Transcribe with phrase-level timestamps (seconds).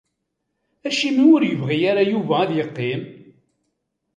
[0.87, 3.01] Acimi ur yebɣi ara Yuba ad yeqqim?